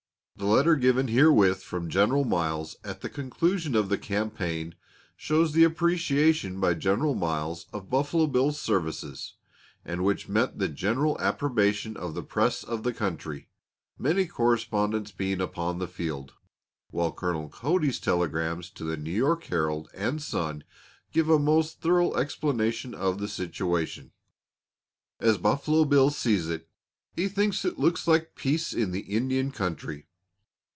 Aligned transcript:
The 0.37 0.47
letter 0.47 0.75
given 0.75 1.07
herewith 1.09 1.61
from 1.61 1.87
General 1.87 2.23
Miles, 2.25 2.75
at 2.83 3.01
the 3.01 3.09
conclusion 3.09 3.75
of 3.75 3.89
the 3.89 3.97
campaign, 3.99 4.73
shows 5.15 5.53
the 5.53 5.63
appreciation 5.63 6.59
by 6.59 6.73
General 6.73 7.13
Miles 7.13 7.67
of 7.71 7.91
Buffalo 7.91 8.25
Bill's 8.25 8.59
services, 8.59 9.35
and 9.85 10.03
which 10.03 10.27
met 10.27 10.57
the 10.57 10.67
general 10.67 11.15
approbation 11.19 11.95
of 11.95 12.15
the 12.15 12.23
press 12.23 12.63
of 12.63 12.81
the 12.81 12.91
country, 12.91 13.49
many 13.99 14.25
correspondents 14.25 15.11
being 15.11 15.39
upon 15.41 15.77
the 15.77 15.87
field; 15.87 16.33
while 16.89 17.11
Colonel 17.13 17.47
Cody's 17.47 17.99
telegrams 17.99 18.71
to 18.71 18.83
the 18.83 18.97
New 18.97 19.11
York 19.11 19.43
Herald 19.43 19.89
and 19.93 20.19
Sun 20.23 20.63
give 21.13 21.29
a 21.29 21.37
most 21.37 21.81
thorough 21.81 22.15
explanation 22.15 22.95
of 22.95 23.19
the 23.19 23.27
situation. 23.27 24.11
AS 25.19 25.37
BUFFALO 25.37 25.85
BILL 25.85 26.09
SEES 26.09 26.49
IT. 26.49 26.67
HE 27.15 27.27
THINKS 27.27 27.63
IT 27.63 27.77
LOOKS 27.79 28.07
LIKE 28.07 28.33
PEACE 28.33 28.73
IN 28.73 28.89
THE 28.89 29.01
INDIAN 29.01 29.51
COUNTRY. 29.51 30.07